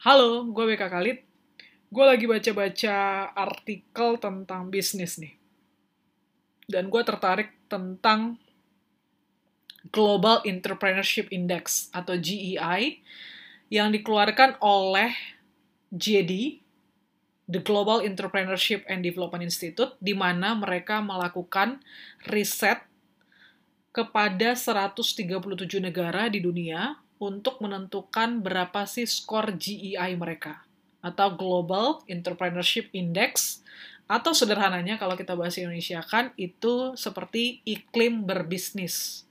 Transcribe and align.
Halo, 0.00 0.48
gue 0.48 0.64
BK 0.64 0.88
Khalid. 0.88 1.18
Gue 1.92 2.04
lagi 2.08 2.24
baca-baca 2.24 3.28
artikel 3.36 4.16
tentang 4.16 4.72
bisnis 4.72 5.20
nih. 5.20 5.36
Dan 6.64 6.88
gue 6.88 7.04
tertarik 7.04 7.52
tentang 7.68 8.40
Global 9.92 10.40
Entrepreneurship 10.48 11.28
Index 11.28 11.92
atau 11.92 12.16
GEI 12.16 13.04
yang 13.68 13.92
dikeluarkan 13.92 14.56
oleh 14.64 15.12
JD, 15.92 16.64
The 17.52 17.60
Global 17.60 18.00
Entrepreneurship 18.00 18.88
and 18.88 19.04
Development 19.04 19.44
Institute, 19.44 20.00
di 20.00 20.16
mana 20.16 20.56
mereka 20.56 21.04
melakukan 21.04 21.76
riset 22.24 22.88
kepada 23.92 24.56
137 24.56 25.12
negara 25.76 26.32
di 26.32 26.40
dunia 26.40 26.96
untuk 27.20 27.60
menentukan 27.60 28.40
berapa 28.40 28.88
sih 28.88 29.04
skor 29.04 29.52
GEI 29.54 30.16
mereka 30.16 30.64
atau 31.04 31.36
Global 31.36 32.00
Entrepreneurship 32.08 32.88
Index 32.96 33.60
atau 34.10 34.34
sederhananya 34.34 34.98
kalau 34.98 35.14
kita 35.14 35.38
bahas 35.38 35.54
Indonesia 35.60 36.02
kan 36.02 36.34
itu 36.34 36.96
seperti 36.98 37.62
iklim 37.62 38.26
berbisnis. 38.26 39.28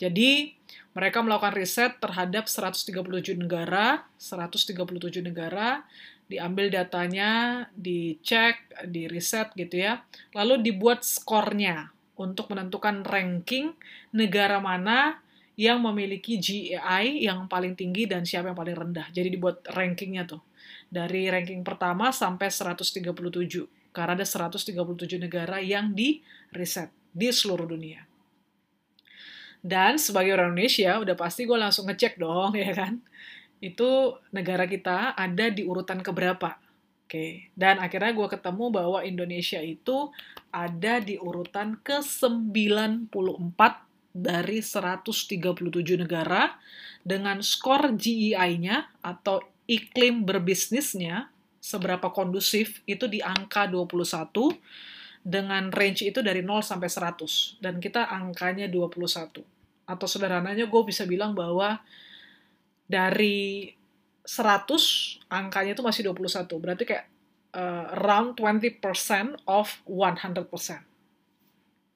Jadi 0.00 0.56
mereka 0.96 1.22
melakukan 1.22 1.54
riset 1.54 2.02
terhadap 2.02 2.50
137 2.50 2.90
negara, 3.38 4.02
137 4.18 4.74
negara, 5.22 5.86
diambil 6.26 6.72
datanya, 6.72 7.66
dicek, 7.78 8.58
di 8.90 9.06
riset 9.06 9.54
gitu 9.54 9.78
ya. 9.78 10.02
Lalu 10.34 10.66
dibuat 10.66 11.06
skornya 11.06 11.94
untuk 12.18 12.50
menentukan 12.50 13.06
ranking 13.06 13.76
negara 14.10 14.58
mana 14.58 15.22
yang 15.60 15.84
memiliki 15.84 16.40
GEI 16.40 17.28
yang 17.28 17.44
paling 17.44 17.76
tinggi 17.76 18.08
dan 18.08 18.24
siapa 18.24 18.48
yang 18.48 18.56
paling 18.56 18.72
rendah. 18.72 19.12
Jadi 19.12 19.36
dibuat 19.36 19.60
rankingnya 19.68 20.24
tuh. 20.24 20.40
Dari 20.88 21.28
ranking 21.28 21.60
pertama 21.60 22.08
sampai 22.16 22.48
137. 22.48 23.12
Karena 23.92 24.16
ada 24.16 24.24
137 24.24 24.72
negara 25.20 25.60
yang 25.60 25.92
di 25.92 26.24
riset 26.56 26.88
di 27.12 27.28
seluruh 27.28 27.68
dunia. 27.68 28.00
Dan 29.60 30.00
sebagai 30.00 30.32
orang 30.32 30.56
Indonesia, 30.56 30.96
udah 30.96 31.12
pasti 31.12 31.44
gue 31.44 31.58
langsung 31.60 31.84
ngecek 31.92 32.16
dong, 32.16 32.56
ya 32.64 32.72
kan? 32.72 32.96
Itu 33.60 34.16
negara 34.32 34.64
kita 34.64 35.12
ada 35.12 35.52
di 35.52 35.68
urutan 35.68 36.00
keberapa. 36.00 36.56
Oke, 37.04 37.50
dan 37.58 37.82
akhirnya 37.82 38.14
gue 38.14 38.28
ketemu 38.30 38.70
bahwa 38.70 39.02
Indonesia 39.02 39.58
itu 39.58 40.14
ada 40.54 41.02
di 41.02 41.18
urutan 41.18 41.74
ke-94 41.82 43.89
dari 44.10 44.58
137 44.62 45.38
negara 45.98 46.58
dengan 47.06 47.40
skor 47.40 47.94
GEI-nya 47.94 48.90
atau 49.00 49.40
iklim 49.70 50.26
berbisnisnya 50.26 51.30
seberapa 51.62 52.10
kondusif 52.10 52.82
itu 52.88 53.06
di 53.06 53.22
angka 53.22 53.70
21 53.70 54.32
dengan 55.20 55.68
range 55.68 56.08
itu 56.08 56.24
dari 56.24 56.40
0 56.40 56.64
sampai 56.64 56.88
100 56.88 57.60
dan 57.60 57.76
kita 57.78 58.08
angkanya 58.08 58.66
21 58.66 59.44
atau 59.84 60.06
sederhananya 60.08 60.64
gue 60.64 60.82
bisa 60.82 61.04
bilang 61.04 61.36
bahwa 61.36 61.78
dari 62.88 63.70
100 64.24 65.28
angkanya 65.28 65.76
itu 65.76 65.84
masih 65.84 66.02
21 66.10 66.48
berarti 66.56 66.84
kayak 66.88 67.06
uh, 67.52 67.92
around 68.00 68.40
20% 68.40 68.80
of 69.44 69.68
100% 69.84 70.48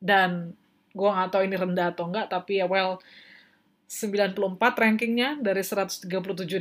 dan 0.05 0.53
gue 0.95 1.11
nggak 1.11 1.31
tahu 1.35 1.43
ini 1.45 1.57
rendah 1.59 1.91
atau 1.91 2.07
enggak 2.07 2.31
tapi 2.31 2.63
ya 2.63 2.71
well 2.71 3.03
94 3.91 4.59
rankingnya 4.59 5.43
dari 5.43 5.61
137 5.61 6.09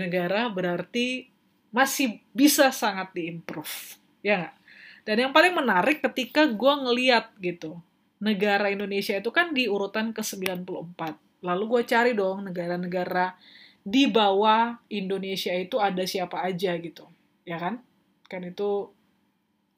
negara 0.02 0.50
berarti 0.50 1.30
masih 1.74 2.20
bisa 2.36 2.70
sangat 2.74 3.14
diimprove 3.14 3.98
ya 4.26 4.44
nggak? 4.44 4.56
Dan 5.04 5.16
yang 5.20 5.32
paling 5.36 5.54
menarik 5.54 6.00
ketika 6.00 6.48
gue 6.48 6.74
ngeliat 6.74 7.32
gitu 7.40 7.78
negara 8.24 8.72
Indonesia 8.72 9.14
itu 9.20 9.30
kan 9.30 9.52
di 9.52 9.68
urutan 9.68 10.16
ke 10.16 10.24
94 10.24 11.44
lalu 11.44 11.64
gue 11.68 11.82
cari 11.84 12.12
dong 12.16 12.48
negara-negara 12.48 13.36
di 13.84 14.08
bawah 14.08 14.80
Indonesia 14.88 15.52
itu 15.52 15.76
ada 15.76 16.08
siapa 16.08 16.42
aja 16.42 16.74
gitu 16.80 17.06
ya 17.44 17.60
kan? 17.60 17.84
Kan 18.32 18.48
itu 18.48 18.90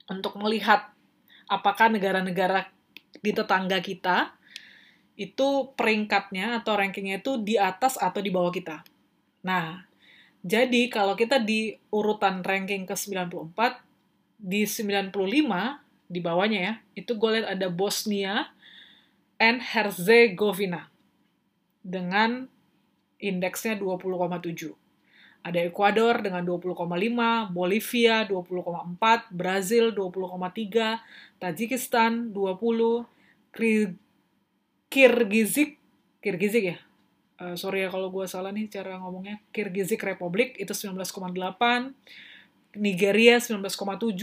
untuk 0.06 0.38
melihat 0.38 0.94
apakah 1.50 1.90
negara-negara 1.90 2.70
di 3.18 3.32
tetangga 3.34 3.82
kita 3.82 4.38
itu 5.16 5.72
peringkatnya 5.80 6.60
atau 6.60 6.76
rankingnya 6.76 7.24
itu 7.24 7.40
di 7.40 7.56
atas 7.56 7.96
atau 7.96 8.20
di 8.20 8.32
bawah 8.32 8.52
kita. 8.52 8.84
Nah, 9.48 9.88
jadi 10.46 10.92
kalau 10.92 11.16
kita 11.16 11.40
di 11.42 11.74
urutan 11.90 12.44
ranking 12.44 12.86
ke-94, 12.86 13.82
di 14.36 14.68
95, 14.68 15.82
di 16.06 16.20
bawahnya 16.22 16.60
ya, 16.60 16.74
itu 16.94 17.18
gue 17.18 17.30
lihat 17.40 17.58
ada 17.58 17.68
Bosnia 17.72 18.52
and 19.42 19.64
Herzegovina 19.64 20.92
dengan 21.82 22.46
indeksnya 23.18 23.80
20,7. 23.80 24.76
Ada 25.46 25.62
Ekuador 25.70 26.26
dengan 26.26 26.42
20,5, 26.42 27.54
Bolivia 27.54 28.26
20,4, 28.26 29.30
Brazil 29.30 29.94
20,3, 29.94 31.02
Tajikistan 31.38 32.34
20, 32.34 33.06
Kirgizik, 34.96 35.76
Kirgizik 36.24 36.64
ya, 36.72 36.78
uh, 37.44 37.60
sorry 37.60 37.84
ya 37.84 37.92
kalau 37.92 38.08
gue 38.16 38.24
salah 38.32 38.56
nih 38.56 38.72
cara 38.72 38.96
ngomongnya, 38.96 39.44
Kirgizik 39.52 40.00
Republik 40.00 40.56
itu 40.56 40.72
19,8, 40.72 41.36
Nigeria 42.80 43.36
19,7, 43.44 43.60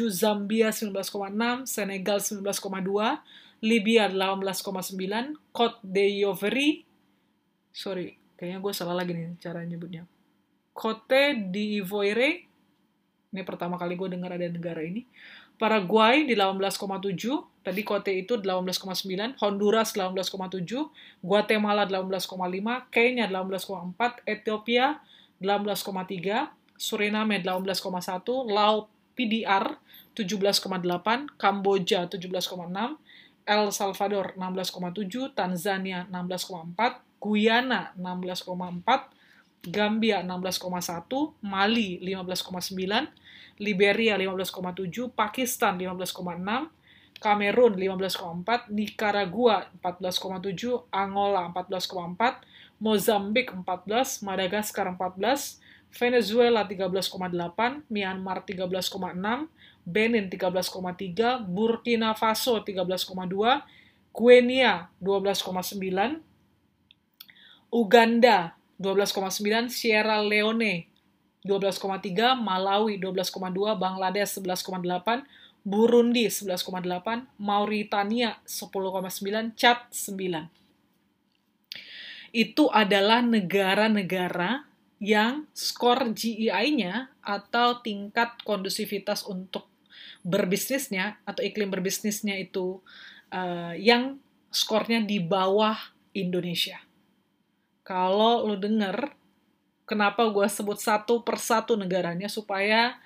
Zambia 0.09 0.73
19,6, 0.73 1.69
Senegal 1.69 2.25
19,2, 2.25 3.21
Libya 3.61 4.09
18,9, 4.09 5.53
Cote 5.53 5.77
d'Ivoire, 5.85 6.89
sorry, 7.69 8.17
kayaknya 8.41 8.65
gue 8.65 8.73
salah 8.73 8.97
lagi 8.97 9.13
nih 9.13 9.37
cara 9.45 9.61
nyebutnya. 9.69 10.09
Cote 10.73 11.37
d'Ivoire, 11.53 12.49
ini 13.29 13.43
pertama 13.45 13.77
kali 13.77 13.93
gue 13.93 14.09
dengar 14.09 14.33
ada 14.33 14.49
negara 14.49 14.81
ini. 14.81 15.05
Paraguay 15.63 16.27
di 16.27 16.35
18,7, 16.35 17.63
Tadi 17.63 17.87
Kote 17.87 18.11
itu 18.11 18.35
18,9, 18.35 19.39
Honduras 19.39 19.95
18,7, 19.95 20.91
Guatemala 21.23 21.87
18,5, 21.87 22.91
Kenya 22.91 23.31
18,4, 23.31 24.27
Ethiopia 24.27 24.99
18,3, 25.39 26.51
Suriname 26.75 27.39
18,1, 27.39 28.51
Laos 28.51 28.91
PDR 29.15 29.79
17,8, 30.19 31.31
Kamboja 31.39 32.11
17,6, 32.11 32.99
El 33.47 33.71
Salvador 33.71 34.35
16,7, 34.35 35.31
Tanzania 35.31 36.11
16,4, 36.11 37.23
Guyana 37.23 37.95
16,4, 37.95 39.22
Gambia 39.63 40.27
16,1, 40.27 41.39
Mali 41.39 42.03
15,9, 42.03 43.07
Liberia 43.63 44.19
15,7, 44.19 45.15
Pakistan 45.15 45.79
15,6, 45.79 46.67
Kamerun 47.23 47.79
15,4, 47.79 48.75
Nicaragua 48.75 49.71
14,7, 49.79 50.91
Angola 50.91 51.47
14,4, 51.55 52.43
Mozambik 52.83 53.55
14, 53.55 54.27
Madagaskar 54.27 54.91
14, 54.99 55.63
Venezuela 55.95 56.67
13,8, 56.67 57.87
Myanmar 57.87 58.43
13,6, 58.43 59.47
Benin 59.87 60.27
13,3, 60.27 61.47
Burkina 61.47 62.19
Faso 62.19 62.59
13,2, 62.59 63.63
Guinea 64.11 64.91
12,9, 64.99 66.19
Uganda 67.71 68.59
12,9, 68.83 69.71
Sierra 69.71 70.19
Leone 70.19 70.91
12,3, 71.47 72.35
Malawi 72.39 72.99
12,2, 72.99 73.79
Bangladesh 73.79 74.43
11,8, 74.43 75.23
Burundi 75.63 76.27
11,8, 76.27 77.39
Mauritania 77.39 78.43
10,9, 78.43 79.55
Chad 79.55 79.79
9. 79.91 80.51
Itu 82.35 82.67
adalah 82.73 83.23
negara-negara 83.23 84.67
yang 85.03 85.51
skor 85.51 86.15
GEI-nya 86.15 87.11
atau 87.23 87.83
tingkat 87.83 88.39
kondusivitas 88.47 89.27
untuk 89.27 89.67
berbisnisnya 90.23 91.19
atau 91.27 91.43
iklim 91.43 91.75
berbisnisnya 91.75 92.39
itu 92.39 92.79
uh, 93.35 93.75
yang 93.75 94.23
skornya 94.55 95.03
di 95.03 95.19
bawah 95.19 95.75
Indonesia. 96.15 96.79
Kalau 97.83 98.47
lo 98.47 98.55
denger, 98.55 99.15
kenapa 99.87 100.31
gue 100.31 100.47
sebut 100.47 100.79
satu 100.79 101.27
persatu 101.27 101.75
negaranya 101.75 102.31
supaya 102.31 102.99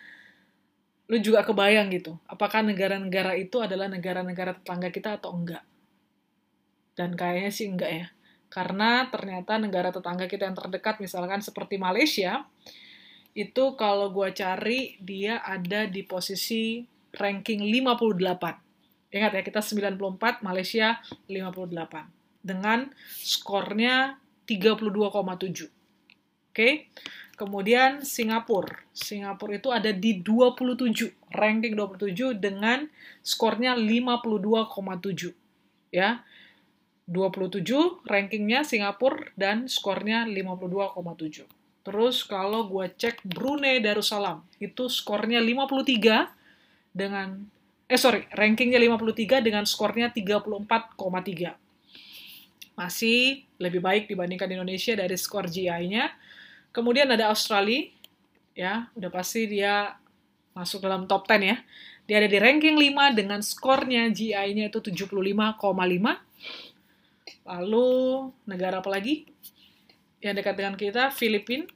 lu 1.06 1.22
juga 1.22 1.46
kebayang 1.46 1.86
gitu, 1.94 2.18
apakah 2.26 2.66
negara-negara 2.66 3.38
itu 3.38 3.62
adalah 3.62 3.86
negara-negara 3.86 4.58
tetangga 4.58 4.90
kita 4.90 5.22
atau 5.22 5.32
enggak. 5.38 5.62
Dan 6.98 7.14
kayaknya 7.14 7.52
sih 7.54 7.70
enggak 7.70 7.90
ya. 7.92 8.06
Karena 8.50 9.06
ternyata 9.06 9.58
negara 9.58 9.94
tetangga 9.94 10.26
kita 10.26 10.50
yang 10.50 10.58
terdekat, 10.58 10.98
misalkan 10.98 11.42
seperti 11.42 11.78
Malaysia, 11.78 12.46
itu 13.36 13.64
kalau 13.76 14.10
gue 14.10 14.32
cari 14.32 14.96
dia 14.98 15.44
ada 15.44 15.84
di 15.86 16.02
posisi 16.02 16.82
ranking 17.14 17.62
58. 17.68 19.12
Ingat 19.14 19.32
ya, 19.36 19.42
kita 19.46 19.60
94, 19.62 20.42
Malaysia 20.42 20.98
58. 21.30 22.42
Dengan 22.42 22.90
skornya 23.22 24.18
32,7. 24.48 25.68
Oke. 26.54 26.88
Kemudian 27.36 28.00
Singapura. 28.00 28.80
Singapura 28.96 29.60
itu 29.60 29.68
ada 29.68 29.92
di 29.92 30.24
27, 30.24 31.12
ranking 31.36 31.76
27 31.76 32.32
dengan 32.40 32.88
skornya 33.20 33.76
52,7. 33.76 35.36
Ya. 35.92 36.24
27 37.06 38.02
rankingnya 38.02 38.66
Singapura 38.66 39.30
dan 39.38 39.70
skornya 39.70 40.26
52,7. 40.26 41.46
Terus 41.86 42.26
kalau 42.26 42.66
gue 42.66 42.90
cek 42.90 43.22
Brunei 43.22 43.78
Darussalam, 43.78 44.42
itu 44.58 44.90
skornya 44.90 45.38
53 45.38 46.34
dengan, 46.90 47.46
eh 47.86 47.94
sorry, 47.94 48.26
rankingnya 48.34 48.82
53 48.82 49.38
dengan 49.38 49.62
skornya 49.62 50.10
34,3. 50.10 51.54
Masih 52.76 53.48
lebih 53.56 53.80
baik 53.80 54.06
dibandingkan 54.06 54.52
Indonesia 54.52 54.92
dari 54.92 55.16
skor 55.16 55.48
GI-nya. 55.48 56.12
Kemudian 56.70 57.08
ada 57.08 57.32
Australia, 57.32 57.88
ya, 58.52 58.92
udah 58.92 59.08
pasti 59.08 59.48
dia 59.48 59.96
masuk 60.52 60.84
dalam 60.84 61.08
top 61.08 61.24
10 61.24 61.40
ya. 61.40 61.56
Dia 62.06 62.22
ada 62.22 62.28
di 62.30 62.38
ranking 62.38 62.78
5 62.78 63.16
dengan 63.18 63.40
skornya 63.42 64.12
GI-nya 64.12 64.68
itu 64.68 64.78
75,5. 64.78 65.58
Lalu 67.48 67.90
negara 68.46 68.84
apa 68.84 68.90
lagi? 68.92 69.26
Yang 70.20 70.34
dekat 70.44 70.54
dengan 70.54 70.74
kita, 70.76 71.10
Filipina 71.10 71.66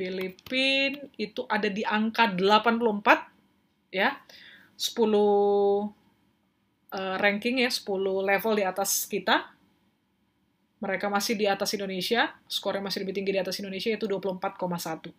Filipina 0.00 0.96
itu 1.20 1.44
ada 1.44 1.68
di 1.68 1.84
angka 1.84 2.32
84 2.32 3.92
ya. 3.92 4.16
10 4.80 5.99
uh, 6.94 7.16
ranking 7.18 7.62
ya, 7.62 7.70
10 7.70 7.86
level 8.02 8.52
di 8.58 8.64
atas 8.66 9.06
kita. 9.06 9.50
Mereka 10.80 11.12
masih 11.12 11.36
di 11.36 11.44
atas 11.44 11.76
Indonesia, 11.76 12.32
skornya 12.48 12.80
masih 12.80 13.04
lebih 13.04 13.12
tinggi 13.12 13.36
di 13.36 13.40
atas 13.40 13.60
Indonesia 13.60 13.92
yaitu 13.92 14.08
24,1. 14.08 15.12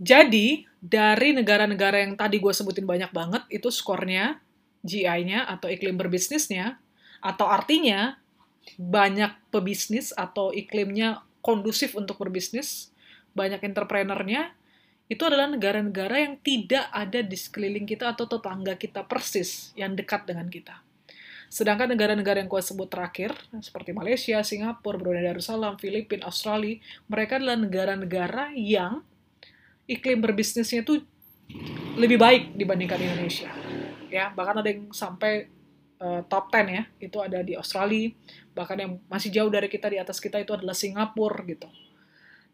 Jadi, 0.00 0.64
dari 0.80 1.36
negara-negara 1.36 2.00
yang 2.00 2.16
tadi 2.16 2.40
gue 2.40 2.54
sebutin 2.54 2.88
banyak 2.88 3.12
banget, 3.12 3.42
itu 3.52 3.68
skornya, 3.68 4.40
GI-nya, 4.80 5.44
atau 5.44 5.68
iklim 5.68 5.98
berbisnisnya, 6.00 6.80
atau 7.20 7.50
artinya 7.50 8.16
banyak 8.80 9.32
pebisnis 9.52 10.16
atau 10.16 10.54
iklimnya 10.56 11.20
kondusif 11.44 11.92
untuk 11.98 12.16
berbisnis, 12.16 12.94
banyak 13.36 13.60
entrepreneurnya, 13.60 14.56
itu 15.10 15.26
adalah 15.26 15.50
negara-negara 15.50 16.22
yang 16.22 16.38
tidak 16.38 16.86
ada 16.94 17.18
di 17.18 17.34
sekeliling 17.34 17.82
kita 17.82 18.14
atau 18.14 18.30
tetangga 18.30 18.78
kita 18.78 19.02
persis 19.02 19.74
yang 19.74 19.98
dekat 19.98 20.22
dengan 20.22 20.46
kita. 20.46 20.78
Sedangkan 21.50 21.90
negara-negara 21.90 22.38
yang 22.38 22.46
gue 22.46 22.62
sebut 22.62 22.86
terakhir, 22.86 23.34
seperti 23.58 23.90
Malaysia, 23.90 24.38
Singapura, 24.46 24.94
Brunei 25.02 25.26
Darussalam, 25.26 25.74
Filipina, 25.82 26.30
Australia, 26.30 26.78
mereka 27.10 27.42
adalah 27.42 27.58
negara-negara 27.58 28.54
yang 28.54 29.02
iklim 29.90 30.22
berbisnisnya 30.22 30.86
itu 30.86 31.02
lebih 31.98 32.22
baik 32.22 32.54
dibandingkan 32.54 33.02
Indonesia. 33.02 33.50
Ya, 34.14 34.30
bahkan 34.30 34.62
ada 34.62 34.70
yang 34.70 34.94
sampai 34.94 35.50
uh, 35.98 36.22
top 36.30 36.54
10 36.54 36.70
ya, 36.70 36.82
itu 37.02 37.18
ada 37.18 37.42
di 37.42 37.58
Australia, 37.58 38.14
bahkan 38.54 38.78
yang 38.78 38.92
masih 39.10 39.34
jauh 39.34 39.50
dari 39.50 39.66
kita 39.66 39.90
di 39.90 39.98
atas 39.98 40.22
kita 40.22 40.38
itu 40.38 40.54
adalah 40.54 40.78
Singapura 40.78 41.42
gitu. 41.50 41.66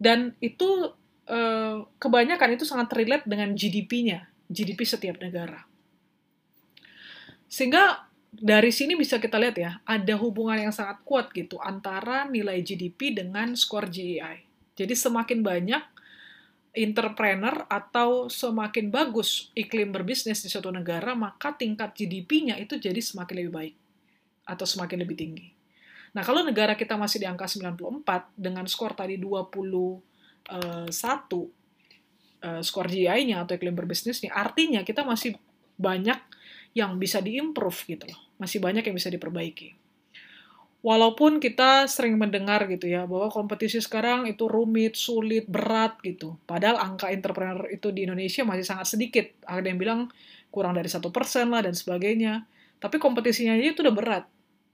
Dan 0.00 0.32
itu 0.40 0.96
uh, 1.30 1.86
kebanyakan 1.98 2.56
itu 2.58 2.64
sangat 2.66 2.90
relate 2.94 3.26
dengan 3.26 3.52
GDP-nya, 3.52 4.26
GDP 4.50 4.80
setiap 4.86 5.16
negara. 5.22 5.66
Sehingga 7.46 8.06
dari 8.36 8.68
sini 8.74 8.98
bisa 8.98 9.16
kita 9.16 9.38
lihat 9.38 9.56
ya, 9.56 9.72
ada 9.86 10.14
hubungan 10.18 10.58
yang 10.58 10.74
sangat 10.74 11.00
kuat 11.06 11.32
gitu 11.32 11.56
antara 11.62 12.26
nilai 12.28 12.60
GDP 12.60 13.14
dengan 13.16 13.54
skor 13.54 13.88
GEI. 13.88 14.44
Jadi 14.76 14.92
semakin 14.92 15.40
banyak 15.40 15.82
entrepreneur 16.76 17.64
atau 17.72 18.28
semakin 18.28 18.92
bagus 18.92 19.48
iklim 19.56 19.96
berbisnis 19.96 20.44
di 20.44 20.52
suatu 20.52 20.68
negara, 20.68 21.16
maka 21.16 21.56
tingkat 21.56 21.96
GDP-nya 21.96 22.60
itu 22.60 22.76
jadi 22.76 23.00
semakin 23.00 23.34
lebih 23.40 23.52
baik 23.54 23.74
atau 24.44 24.68
semakin 24.68 25.00
lebih 25.00 25.16
tinggi. 25.16 25.46
Nah, 26.12 26.20
kalau 26.20 26.44
negara 26.44 26.76
kita 26.76 26.96
masih 27.00 27.24
di 27.24 27.26
angka 27.28 27.48
94 27.48 28.36
dengan 28.36 28.64
skor 28.68 28.92
tadi 28.92 29.16
21 29.16 30.15
uh, 30.50 30.86
uh, 30.86 32.60
skor 32.62 32.86
GI-nya 32.86 33.42
atau 33.42 33.54
iklim 33.56 33.74
berbisnisnya, 33.74 34.32
artinya 34.32 34.82
kita 34.86 35.02
masih 35.02 35.38
banyak 35.76 36.18
yang 36.76 36.96
bisa 37.00 37.24
diimprove 37.24 37.76
gitu 37.88 38.04
loh. 38.08 38.20
Masih 38.36 38.60
banyak 38.60 38.84
yang 38.84 38.96
bisa 38.96 39.08
diperbaiki. 39.08 39.74
Walaupun 40.86 41.42
kita 41.42 41.90
sering 41.90 42.14
mendengar 42.14 42.62
gitu 42.70 42.86
ya, 42.86 43.08
bahwa 43.10 43.26
kompetisi 43.32 43.82
sekarang 43.82 44.30
itu 44.30 44.46
rumit, 44.46 44.94
sulit, 44.94 45.48
berat 45.50 45.98
gitu. 46.06 46.38
Padahal 46.46 46.78
angka 46.78 47.10
entrepreneur 47.10 47.66
itu 47.72 47.90
di 47.90 48.06
Indonesia 48.06 48.46
masih 48.46 48.62
sangat 48.62 48.86
sedikit. 48.94 49.26
Ada 49.42 49.66
yang 49.66 49.80
bilang 49.82 50.00
kurang 50.54 50.78
dari 50.78 50.86
satu 50.86 51.10
persen 51.10 51.50
lah 51.50 51.66
dan 51.66 51.74
sebagainya. 51.74 52.46
Tapi 52.78 53.02
kompetisinya 53.02 53.58
aja 53.58 53.72
itu 53.72 53.82
udah 53.82 53.96
berat 53.96 54.24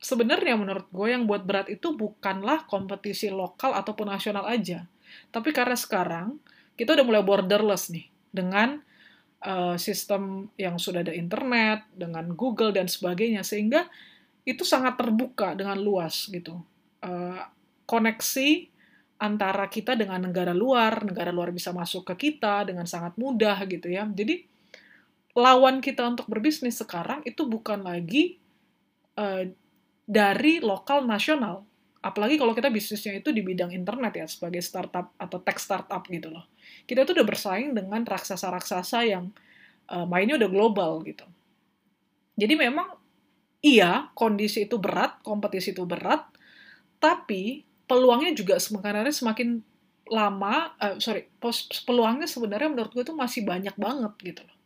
sebenarnya 0.02 0.58
menurut 0.58 0.90
gue 0.90 1.08
yang 1.14 1.24
buat 1.30 1.46
berat 1.46 1.70
itu 1.70 1.94
bukanlah 1.94 2.66
kompetisi 2.66 3.30
lokal 3.30 3.72
ataupun 3.78 4.10
nasional 4.10 4.44
aja. 4.50 4.90
Tapi 5.30 5.50
karena 5.50 5.76
sekarang 5.76 6.38
kita 6.76 6.96
udah 6.96 7.06
mulai 7.06 7.22
borderless 7.24 7.92
nih 7.92 8.08
dengan 8.32 8.80
uh, 9.44 9.76
sistem 9.76 10.48
yang 10.56 10.78
sudah 10.80 11.04
ada 11.04 11.14
internet, 11.14 11.86
dengan 11.92 12.32
Google 12.32 12.72
dan 12.72 12.88
sebagainya, 12.88 13.44
sehingga 13.44 13.86
itu 14.42 14.66
sangat 14.66 14.98
terbuka 14.98 15.54
dengan 15.54 15.78
luas 15.78 16.26
gitu. 16.30 16.58
Uh, 17.02 17.38
koneksi 17.86 18.72
antara 19.22 19.70
kita 19.70 19.94
dengan 19.94 20.18
negara 20.18 20.50
luar, 20.50 21.06
negara 21.06 21.30
luar 21.30 21.54
bisa 21.54 21.70
masuk 21.70 22.02
ke 22.10 22.30
kita 22.30 22.66
dengan 22.66 22.90
sangat 22.90 23.14
mudah 23.14 23.62
gitu 23.70 23.86
ya. 23.86 24.02
Jadi 24.10 24.42
lawan 25.38 25.78
kita 25.78 26.04
untuk 26.10 26.26
berbisnis 26.26 26.82
sekarang 26.82 27.22
itu 27.22 27.46
bukan 27.46 27.86
lagi 27.86 28.42
uh, 29.14 29.46
dari 30.04 30.58
lokal 30.58 31.06
nasional. 31.06 31.62
Apalagi 32.02 32.34
kalau 32.34 32.50
kita 32.50 32.66
bisnisnya 32.66 33.22
itu 33.22 33.30
di 33.30 33.46
bidang 33.46 33.70
internet 33.70 34.12
ya, 34.18 34.26
sebagai 34.26 34.58
startup 34.58 35.14
atau 35.14 35.38
tech 35.38 35.62
startup 35.62 36.02
gitu 36.10 36.34
loh. 36.34 36.50
Kita 36.82 37.06
tuh 37.06 37.14
udah 37.14 37.26
bersaing 37.26 37.70
dengan 37.78 38.02
raksasa-raksasa 38.02 39.06
yang 39.06 39.30
uh, 39.86 40.02
mainnya 40.02 40.34
udah 40.34 40.50
global 40.50 40.98
gitu. 41.06 41.22
Jadi 42.34 42.54
memang 42.58 42.98
iya, 43.62 44.10
kondisi 44.18 44.66
itu 44.66 44.82
berat, 44.82 45.22
kompetisi 45.22 45.70
itu 45.70 45.86
berat, 45.86 46.26
tapi 46.98 47.62
peluangnya 47.86 48.34
juga 48.34 48.58
sebenarnya 48.58 49.14
semakin 49.14 49.62
lama, 50.10 50.74
uh, 50.82 50.98
sorry, 50.98 51.30
peluangnya 51.86 52.26
sebenarnya 52.26 52.68
menurut 52.74 52.90
gue 52.90 53.06
itu 53.06 53.14
masih 53.14 53.46
banyak 53.46 53.78
banget 53.78 54.12
gitu 54.26 54.42
loh. 54.42 54.58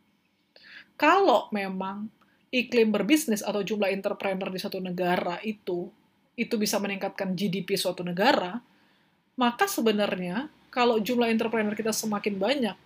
Kalau 0.97 1.45
memang 1.53 2.09
iklim 2.49 2.89
berbisnis 2.89 3.45
atau 3.45 3.61
jumlah 3.61 3.93
entrepreneur 3.93 4.49
di 4.49 4.57
suatu 4.57 4.81
negara 4.81 5.37
itu 5.45 5.91
itu 6.37 6.53
bisa 6.55 6.77
meningkatkan 6.77 7.33
GDP 7.33 7.73
suatu 7.73 8.05
negara, 8.05 8.61
maka 9.33 9.65
sebenarnya 9.65 10.53
kalau 10.69 11.01
jumlah 11.01 11.25
entrepreneur 11.33 11.73
kita 11.73 11.89
semakin 11.89 12.37
banyak, 12.37 12.77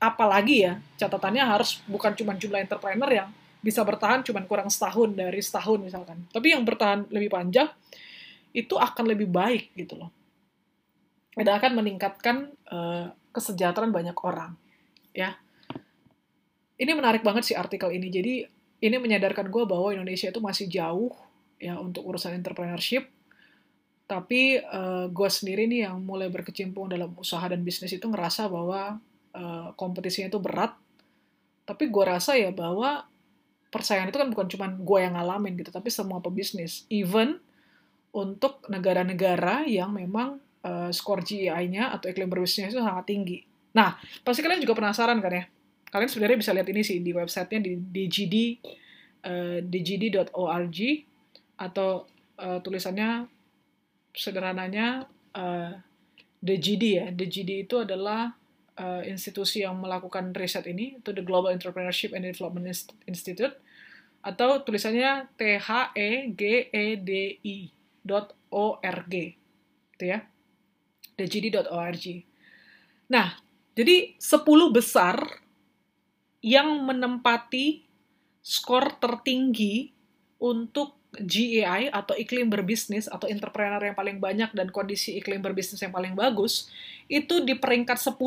apalagi 0.00 0.64
ya 0.64 0.80
catatannya 0.96 1.44
harus 1.44 1.84
bukan 1.84 2.16
cuma 2.16 2.32
jumlah 2.32 2.64
entrepreneur 2.64 3.10
yang 3.12 3.28
bisa 3.60 3.84
bertahan 3.84 4.24
cuma 4.24 4.40
kurang 4.48 4.72
setahun 4.72 5.12
dari 5.12 5.44
setahun 5.44 5.84
misalkan, 5.84 6.24
tapi 6.32 6.56
yang 6.56 6.64
bertahan 6.64 7.04
lebih 7.12 7.28
panjang 7.28 7.68
itu 8.56 8.72
akan 8.80 9.04
lebih 9.12 9.28
baik 9.28 9.76
gitu 9.76 10.00
loh. 10.00 10.08
Dan 11.36 11.52
akan 11.52 11.76
meningkatkan 11.76 12.48
uh, 12.72 13.12
kesejahteraan 13.36 13.92
banyak 13.92 14.16
orang, 14.24 14.56
ya. 15.12 15.36
Ini 16.80 16.96
menarik 16.96 17.20
banget 17.20 17.52
sih 17.52 17.56
artikel 17.56 17.92
ini. 17.92 18.08
Jadi 18.08 18.34
ini 18.80 18.96
menyadarkan 18.96 19.48
gue 19.52 19.64
bahwa 19.68 19.92
Indonesia 19.92 20.32
itu 20.32 20.40
masih 20.40 20.68
jauh 20.68 21.12
ya 21.56 21.80
untuk 21.80 22.04
urusan 22.06 22.36
entrepreneurship. 22.36 23.08
Tapi 24.06 24.62
uh, 24.62 24.70
eh, 24.70 25.06
gue 25.10 25.28
sendiri 25.28 25.66
nih 25.66 25.90
yang 25.90 25.98
mulai 25.98 26.30
berkecimpung 26.30 26.86
dalam 26.86 27.10
usaha 27.18 27.42
dan 27.50 27.66
bisnis 27.66 27.90
itu 27.90 28.06
ngerasa 28.06 28.46
bahwa 28.46 29.02
uh, 29.34 29.68
kompetisinya 29.74 30.30
itu 30.30 30.38
berat. 30.38 30.78
Tapi 31.66 31.90
gue 31.90 32.04
rasa 32.06 32.38
ya 32.38 32.54
bahwa 32.54 33.02
persaingan 33.74 34.14
itu 34.14 34.18
kan 34.22 34.30
bukan 34.30 34.46
cuma 34.46 34.66
gue 34.70 34.98
yang 35.02 35.18
ngalamin 35.18 35.58
gitu, 35.58 35.74
tapi 35.74 35.90
semua 35.90 36.22
pebisnis. 36.22 36.86
Even 36.86 37.42
untuk 38.14 38.62
negara-negara 38.70 39.66
yang 39.66 39.90
memang 39.90 40.38
uh, 40.62 40.88
skor 40.94 41.26
GEI-nya 41.26 41.90
atau 41.92 42.06
iklim 42.06 42.30
berbisnisnya 42.30 42.70
itu 42.70 42.80
sangat 42.80 43.10
tinggi. 43.10 43.42
Nah, 43.74 43.98
pasti 44.22 44.40
kalian 44.40 44.62
juga 44.62 44.78
penasaran 44.78 45.20
kan 45.20 45.32
ya, 45.34 45.44
kalian 45.92 46.08
sebenarnya 46.08 46.38
bisa 46.40 46.50
lihat 46.56 46.68
ini 46.70 46.82
sih 46.82 46.98
di 47.04 47.12
websitenya 47.12 47.60
di 47.60 47.72
dgd 47.76 48.34
uh, 49.26 49.58
dgd.org 49.62 50.78
atau 51.56 52.04
uh, 52.40 52.60
tulisannya 52.60 53.28
sederhananya 54.12 55.08
uh, 55.36 55.72
The 56.40 56.56
GD 56.60 56.84
ya. 56.84 57.06
The 57.12 57.26
GD 57.26 57.50
itu 57.66 57.82
adalah 57.82 58.36
uh, 58.78 59.02
institusi 59.04 59.64
yang 59.64 59.80
melakukan 59.80 60.36
riset 60.36 60.68
ini, 60.68 61.00
itu 61.00 61.10
The 61.10 61.24
Global 61.24 61.52
Entrepreneurship 61.52 62.12
and 62.12 62.28
Development 62.28 62.68
Institute, 63.08 63.56
atau 64.20 64.62
tulisannya 64.62 65.32
T 65.34 65.58
H 65.58 65.96
E 65.96 66.30
G 66.36 66.70
E 66.70 66.86
D 67.00 67.10
I 67.42 67.58
.org, 68.52 69.12
gitu 69.96 70.04
ya. 70.06 70.22
thegd.org. 71.16 72.04
Nah, 73.08 73.28
jadi 73.72 74.14
10 74.20 74.44
besar 74.70 75.16
yang 76.44 76.84
menempati 76.84 77.82
skor 78.44 79.00
tertinggi 79.00 79.90
untuk 80.38 80.95
GEI 81.20 81.88
atau 81.92 82.12
iklim 82.16 82.48
berbisnis 82.52 83.08
atau 83.08 83.26
entrepreneur 83.26 83.80
yang 83.80 83.96
paling 83.96 84.18
banyak 84.20 84.50
dan 84.52 84.68
kondisi 84.68 85.16
iklim 85.16 85.40
berbisnis 85.40 85.80
yang 85.80 85.92
paling 85.92 86.12
bagus 86.12 86.68
itu 87.08 87.42
di 87.42 87.56
peringkat 87.56 87.96
10. 87.96 88.18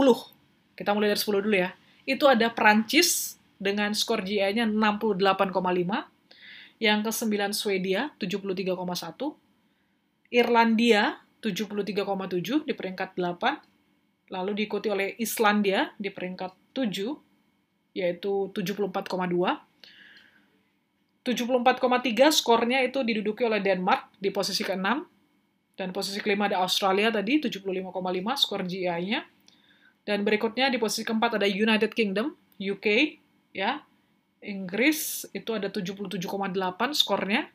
Kita 0.73 0.91
mulai 0.95 1.11
dari 1.11 1.21
10 1.21 1.45
dulu 1.45 1.57
ya. 1.57 1.71
Itu 2.07 2.25
ada 2.25 2.49
Prancis 2.49 3.39
dengan 3.59 3.91
skor 3.91 4.23
GEI-nya 4.23 4.65
68,5, 4.65 6.07
yang 6.79 7.03
ke-9 7.03 7.51
Swedia 7.51 8.15
73,1, 8.17 9.35
Irlandia 10.31 11.19
73,7 11.43 12.63
di 12.63 12.73
peringkat 12.73 13.19
8, 13.19 14.31
lalu 14.31 14.51
diikuti 14.63 14.87
oleh 14.87 15.19
Islandia 15.19 15.91
di 15.99 16.07
peringkat 16.07 16.55
7, 16.71 17.19
yaitu 17.91 18.47
74,2. 18.55 19.68
74,3 21.29 22.33
skornya 22.33 22.81
itu 22.81 23.05
diduduki 23.05 23.45
oleh 23.45 23.61
Denmark 23.61 24.17
di 24.17 24.33
posisi 24.33 24.65
ke-6, 24.65 24.87
dan 25.77 25.93
posisi 25.93 26.17
kelima 26.19 26.49
ada 26.49 26.59
Australia 26.65 27.13
tadi, 27.13 27.39
75,5 27.39 27.93
skor 28.35 28.65
GI-nya. 28.65 29.23
Dan 30.03 30.25
berikutnya 30.25 30.73
di 30.73 30.81
posisi 30.81 31.05
keempat 31.05 31.37
ada 31.37 31.45
United 31.45 31.93
Kingdom, 31.93 32.33
UK, 32.57 33.15
ya. 33.53 33.85
Inggris 34.41 35.27
itu 35.35 35.51
ada 35.53 35.71
77,8 35.71 36.19
skornya. 36.95 37.47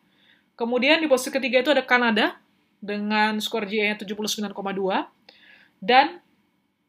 Kemudian 0.55 1.03
di 1.03 1.09
posisi 1.11 1.35
ketiga 1.35 1.61
itu 1.61 1.73
ada 1.75 1.83
Kanada 1.83 2.39
dengan 2.79 3.41
skor 3.41 3.67
GI-nya 3.67 3.97
79,2 4.01 4.53
dan 5.81 6.21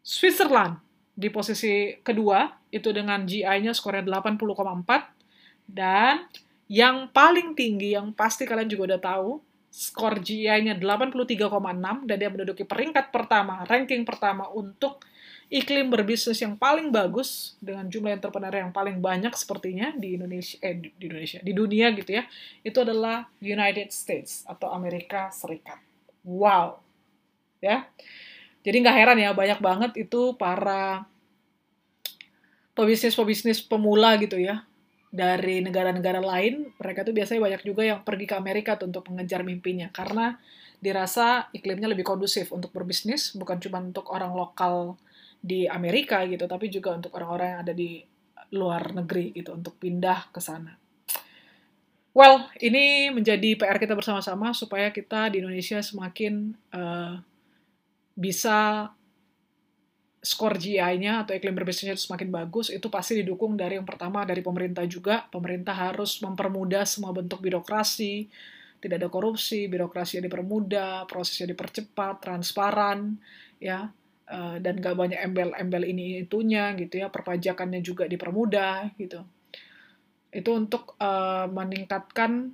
Switzerland 0.05 0.77
di 1.15 1.31
posisi 1.31 1.95
kedua 2.03 2.51
itu 2.69 2.91
dengan 2.91 3.23
GI-nya 3.23 3.71
skornya 3.71 4.03
80,4 4.21 5.71
dan 5.71 6.27
yang 6.65 7.09
paling 7.13 7.53
tinggi 7.53 7.93
yang 7.93 8.09
pasti 8.13 8.49
kalian 8.49 8.69
juga 8.69 8.95
udah 8.95 9.01
tahu 9.01 9.29
skor 9.69 10.23
GI-nya 10.23 10.79
83,6 10.79 12.07
dan 12.07 12.15
dia 12.15 12.29
menduduki 12.31 12.63
peringkat 12.63 13.11
pertama, 13.11 13.67
ranking 13.67 14.07
pertama 14.07 14.47
untuk 14.49 15.03
iklim 15.45 15.93
berbisnis 15.93 16.41
yang 16.41 16.57
paling 16.57 16.89
bagus 16.89 17.53
dengan 17.61 17.85
jumlah 17.85 18.17
entrepreneur 18.17 18.65
yang 18.65 18.73
paling 18.73 18.97
banyak 18.97 19.29
sepertinya 19.37 19.93
di 19.93 20.17
Indonesia 20.17 20.57
eh 20.57 20.73
di 20.73 21.05
Indonesia 21.05 21.37
di 21.45 21.53
dunia 21.53 21.93
gitu 21.93 22.17
ya 22.17 22.25
itu 22.65 22.77
adalah 22.81 23.29
United 23.37 23.93
States 23.93 24.41
atau 24.49 24.73
Amerika 24.73 25.29
Serikat. 25.29 25.77
Wow. 26.25 26.81
Ya. 27.61 27.85
Jadi 28.65 28.81
nggak 28.81 28.97
heran 28.97 29.21
ya 29.21 29.37
banyak 29.37 29.59
banget 29.61 29.91
itu 30.01 30.33
para 30.33 31.05
pebisnis-pebisnis 32.73 33.61
pemula 33.61 34.17
gitu 34.17 34.41
ya 34.41 34.65
dari 35.15 35.63
negara-negara 35.63 36.19
lain 36.19 36.75
mereka 36.75 37.07
tuh 37.07 37.15
biasanya 37.15 37.39
banyak 37.39 37.61
juga 37.63 37.87
yang 37.87 37.99
pergi 38.03 38.27
ke 38.27 38.35
Amerika 38.35 38.75
tuh 38.75 38.91
untuk 38.91 39.07
mengejar 39.07 39.47
mimpinya 39.47 39.87
karena 39.95 40.35
dirasa 40.83 41.47
iklimnya 41.55 41.87
lebih 41.87 42.03
kondusif 42.03 42.51
untuk 42.51 42.75
berbisnis 42.75 43.31
bukan 43.31 43.57
cuma 43.63 43.79
untuk 43.79 44.11
orang 44.11 44.35
lokal 44.35 44.99
di 45.45 45.69
Amerika 45.69 46.25
gitu, 46.25 46.49
tapi 46.49 46.73
juga 46.73 46.97
untuk 46.97 47.13
orang-orang 47.13 47.47
yang 47.53 47.61
ada 47.61 47.73
di 47.77 48.01
luar 48.57 48.97
negeri 48.97 49.29
gitu 49.37 49.53
untuk 49.53 49.77
pindah 49.77 50.33
ke 50.33 50.41
sana. 50.41 50.73
Well, 52.15 52.49
ini 52.57 53.13
menjadi 53.13 53.53
PR 53.59 53.77
kita 53.77 53.93
bersama-sama 53.93 54.55
supaya 54.57 54.89
kita 54.89 55.29
di 55.29 55.43
Indonesia 55.43 55.83
semakin 55.83 56.55
uh, 56.73 57.19
bisa 58.15 58.89
skor 60.25 60.57
GI-nya 60.57 61.21
atau 61.21 61.37
iklim 61.37 61.53
berbisnisnya 61.53 61.93
semakin 61.93 62.33
bagus, 62.33 62.73
itu 62.73 62.89
pasti 62.89 63.21
didukung 63.21 63.53
dari 63.53 63.77
yang 63.77 63.85
pertama 63.85 64.25
dari 64.25 64.41
pemerintah 64.41 64.81
juga. 64.89 65.29
Pemerintah 65.29 65.77
harus 65.77 66.17
mempermudah 66.25 66.81
semua 66.89 67.13
bentuk 67.13 67.45
birokrasi, 67.45 68.25
tidak 68.81 69.05
ada 69.05 69.09
korupsi, 69.13 69.69
birokrasi 69.69 70.17
yang 70.17 70.25
dipermudah, 70.25 71.05
prosesnya 71.05 71.53
dipercepat, 71.53 72.25
transparan, 72.25 73.21
ya. 73.61 73.85
Eh, 74.25 74.57
dan 74.57 74.81
gak 74.81 74.97
banyak 74.97 75.21
embel-embel 75.21 75.85
ini 75.85 76.25
itunya 76.25 76.73
gitu 76.73 76.97
ya 76.97 77.13
perpajakannya 77.13 77.85
juga 77.85 78.09
dipermudah 78.09 78.97
gitu. 78.97 79.21
Itu 80.33 80.49
untuk 80.51 80.97
uh, 80.99 81.47
meningkatkan 81.47 82.51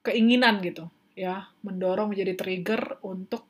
keinginan 0.00 0.58
gitu 0.64 0.88
ya 1.14 1.46
mendorong 1.60 2.16
menjadi 2.16 2.32
trigger 2.34 3.04
untuk 3.04 3.49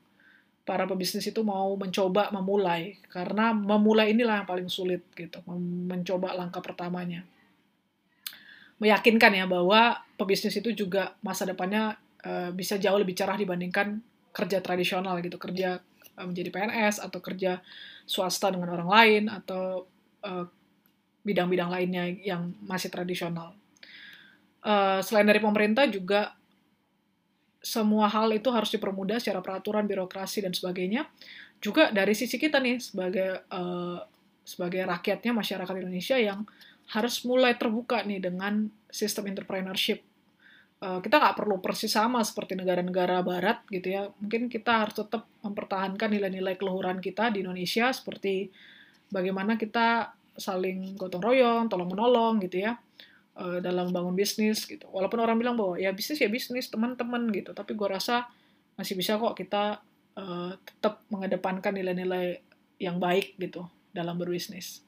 para 0.61 0.85
pebisnis 0.85 1.25
itu 1.25 1.41
mau 1.41 1.73
mencoba 1.75 2.29
memulai 2.29 2.97
karena 3.09 3.51
memulai 3.51 4.13
inilah 4.13 4.43
yang 4.43 4.49
paling 4.49 4.69
sulit 4.69 5.03
gitu 5.17 5.41
mencoba 5.89 6.37
langkah 6.37 6.61
pertamanya 6.61 7.25
meyakinkan 8.81 9.33
ya 9.33 9.45
bahwa 9.45 10.01
pebisnis 10.17 10.57
itu 10.57 10.73
juga 10.73 11.17
masa 11.21 11.45
depannya 11.45 11.97
uh, 12.25 12.49
bisa 12.53 12.77
jauh 12.77 12.97
lebih 12.97 13.13
cerah 13.13 13.37
dibandingkan 13.37 14.01
kerja 14.31 14.63
tradisional 14.63 15.17
gitu 15.21 15.37
kerja 15.37 15.81
Eh, 16.21 16.27
menjadi 16.27 16.49
PNS 16.53 17.01
atau 17.01 17.17
kerja 17.17 17.63
swasta 18.05 18.53
dengan 18.53 18.75
orang 18.77 18.89
lain 18.89 19.23
atau 19.31 19.87
eh, 20.21 20.45
bidang-bidang 21.25 21.69
lainnya 21.73 22.05
yang 22.21 22.53
masih 22.65 22.89
tradisional. 22.89 23.53
Uh, 24.61 25.01
selain 25.01 25.25
dari 25.25 25.41
pemerintah 25.41 25.89
juga 25.89 26.37
semua 27.61 28.09
hal 28.09 28.33
itu 28.33 28.49
harus 28.49 28.73
dipermudah 28.73 29.21
secara 29.21 29.39
peraturan, 29.39 29.85
birokrasi 29.85 30.41
dan 30.41 30.51
sebagainya. 30.51 31.05
Juga 31.61 31.93
dari 31.93 32.17
sisi 32.17 32.41
kita 32.41 32.57
nih 32.57 32.81
sebagai 32.81 33.45
uh, 33.53 34.01
sebagai 34.41 34.81
rakyatnya 34.89 35.31
masyarakat 35.37 35.75
Indonesia 35.77 36.17
yang 36.17 36.43
harus 36.91 37.21
mulai 37.23 37.55
terbuka 37.55 38.01
nih 38.01 38.19
dengan 38.19 38.67
sistem 38.89 39.29
entrepreneurship 39.29 40.01
Eh, 40.81 40.99
kita 41.05 41.21
nggak 41.21 41.37
perlu 41.37 41.61
persis 41.61 41.93
sama 41.93 42.25
seperti 42.25 42.57
negara-negara 42.57 43.21
barat 43.21 43.61
gitu 43.69 43.93
ya. 43.93 44.09
Mungkin 44.17 44.49
kita 44.49 44.81
harus 44.81 44.97
tetap 44.97 45.29
mempertahankan 45.45 46.09
nilai-nilai 46.09 46.57
keluhuran 46.57 46.97
kita 46.97 47.29
di 47.29 47.45
Indonesia 47.45 47.93
seperti 47.93 48.49
bagaimana 49.13 49.61
kita 49.61 50.09
saling 50.33 50.97
gotong 50.97 51.21
royong, 51.21 51.69
tolong 51.69 51.85
menolong 51.85 52.41
gitu 52.41 52.65
ya 52.65 52.73
uh, 53.37 53.59
dalam 53.63 53.91
membangun 53.91 54.15
bisnis 54.15 54.65
gitu. 54.67 54.87
Walaupun 54.89 55.19
orang 55.21 55.37
bilang 55.39 55.55
bahwa 55.55 55.79
ya 55.79 55.91
bisnis 55.95 56.19
ya 56.19 56.27
bisnis 56.27 56.67
teman-teman 56.67 57.29
gitu, 57.31 57.51
tapi 57.55 57.75
gue 57.77 57.87
rasa 57.87 58.27
masih 58.75 58.95
bisa 58.97 59.19
kok 59.19 59.35
kita 59.35 59.83
uh, 60.17 60.51
tetap 60.63 61.03
mengedepankan 61.11 61.75
nilai-nilai 61.75 62.41
yang 62.81 62.97
baik 62.97 63.37
gitu 63.37 63.67
dalam 63.93 64.17
berbisnis. 64.17 64.81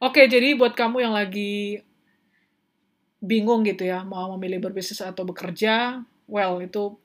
Oke, 0.00 0.24
jadi 0.30 0.56
buat 0.56 0.72
kamu 0.72 1.04
yang 1.04 1.12
lagi 1.12 1.84
bingung 3.20 3.68
gitu 3.68 3.84
ya 3.84 4.00
mau 4.00 4.32
memilih 4.36 4.64
berbisnis 4.64 5.04
atau 5.04 5.28
bekerja, 5.28 6.00
well 6.24 6.56
itu 6.64 6.96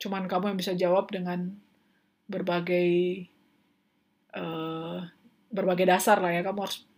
cuman 0.00 0.24
kamu 0.24 0.52
yang 0.52 0.58
bisa 0.58 0.72
jawab 0.72 1.12
dengan 1.12 1.52
berbagai 2.24 3.28
uh, 4.32 5.04
berbagai 5.52 5.84
dasar 5.84 6.24
lah 6.24 6.32
ya. 6.32 6.40
Kamu 6.40 6.64
harus 6.64 6.88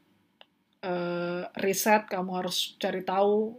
uh, 0.87 1.43
riset, 1.59 2.07
kamu 2.07 2.31
harus 2.38 2.78
cari 2.78 3.02
tahu 3.02 3.59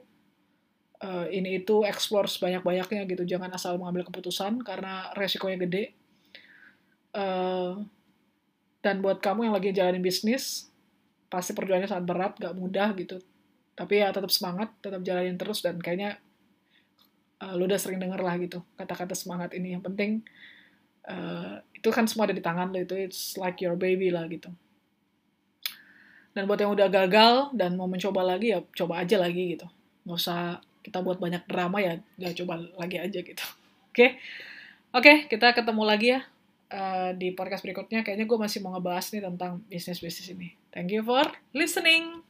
uh, 1.04 1.28
ini 1.28 1.60
itu 1.60 1.84
explore 1.84 2.32
sebanyak-banyaknya 2.32 3.04
gitu. 3.04 3.28
Jangan 3.28 3.52
asal 3.52 3.76
mengambil 3.76 4.08
keputusan 4.08 4.64
karena 4.64 5.12
resikonya 5.20 5.68
gede. 5.68 5.84
Uh, 7.12 7.84
dan 8.80 9.04
buat 9.04 9.20
kamu 9.20 9.52
yang 9.52 9.56
lagi 9.60 9.76
jalanin 9.76 10.00
bisnis, 10.00 10.72
pasti 11.28 11.52
perjuangannya 11.52 11.92
sangat 11.92 12.06
berat, 12.08 12.34
gak 12.40 12.56
mudah 12.56 12.96
gitu 12.96 13.20
tapi 13.78 14.02
ya 14.02 14.10
tetap 14.10 14.34
semangat 14.34 14.74
tetap 14.82 15.06
jalanin 15.06 15.38
terus 15.38 15.62
dan 15.62 15.78
kayaknya 15.78 16.18
uh, 17.46 17.54
lu 17.54 17.70
udah 17.70 17.78
sering 17.78 18.02
denger 18.02 18.18
lah 18.18 18.34
gitu 18.42 18.66
kata-kata 18.74 19.14
semangat 19.14 19.54
ini 19.54 19.78
yang 19.78 19.86
penting 19.86 20.26
uh, 21.06 21.62
itu 21.78 21.90
kan 21.94 22.10
semua 22.10 22.26
ada 22.26 22.34
di 22.34 22.42
tangan 22.42 22.74
lo 22.74 22.82
itu 22.82 22.98
it's 22.98 23.38
like 23.38 23.62
your 23.62 23.78
baby 23.78 24.10
lah 24.10 24.26
gitu 24.26 24.50
dan 26.34 26.48
buat 26.48 26.60
yang 26.60 26.74
udah 26.74 26.88
gagal 26.90 27.34
dan 27.56 27.76
mau 27.76 27.86
mencoba 27.86 28.24
lagi 28.24 28.56
ya 28.56 28.60
coba 28.76 29.04
aja 29.04 29.16
lagi 29.20 29.58
gitu. 29.58 29.68
Nggak 30.08 30.18
usah 30.18 30.42
kita 30.84 31.04
buat 31.04 31.20
banyak 31.20 31.44
drama 31.46 31.84
ya 31.84 32.00
ya 32.16 32.32
coba 32.32 32.60
lagi 32.80 32.98
aja 33.00 33.20
gitu. 33.22 33.44
Oke? 33.92 33.96
Okay? 33.96 34.10
oke 34.94 35.04
okay, 35.04 35.18
kita 35.28 35.52
ketemu 35.52 35.84
lagi 35.84 36.08
ya 36.16 36.22
uh, 36.72 37.12
di 37.16 37.34
podcast 37.34 37.64
berikutnya. 37.64 38.04
Kayaknya 38.04 38.26
gue 38.30 38.40
masih 38.40 38.60
mau 38.64 38.76
ngebahas 38.76 39.06
nih 39.12 39.24
tentang 39.24 39.64
bisnis 39.68 40.00
bisnis 40.00 40.32
ini. 40.32 40.56
Thank 40.72 40.94
you 40.94 41.04
for 41.04 41.26
listening 41.56 42.27